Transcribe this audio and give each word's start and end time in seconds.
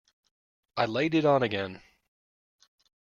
I 0.77 0.85
laid 0.87 1.13
it 1.13 1.25
on 1.25 1.43
again. 1.43 1.83